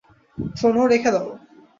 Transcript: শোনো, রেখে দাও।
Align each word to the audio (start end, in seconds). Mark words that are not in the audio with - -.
শোনো, 0.55 0.81
রেখে 0.91 1.09
দাও। 1.15 1.27